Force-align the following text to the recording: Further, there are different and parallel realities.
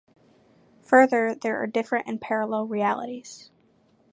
Further, 0.81 1.35
there 1.35 1.61
are 1.61 1.67
different 1.67 2.07
and 2.07 2.19
parallel 2.19 2.65
realities. 2.65 3.51